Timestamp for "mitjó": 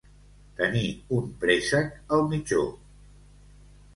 2.31-2.65